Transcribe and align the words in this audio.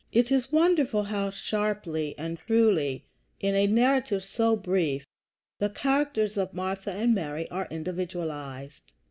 It 0.11 0.31
is 0.31 0.51
wonderful 0.51 1.03
how 1.03 1.29
sharply 1.29 2.15
and 2.17 2.39
truly, 2.39 3.05
in 3.39 3.53
a 3.53 3.67
narrative 3.67 4.23
so 4.23 4.55
brief, 4.55 5.05
the 5.59 5.69
characters 5.69 6.37
of 6.37 6.55
Martha 6.55 6.91
and 6.91 7.13
Mary 7.13 7.47
are 7.51 7.67
individualized. 7.69 8.81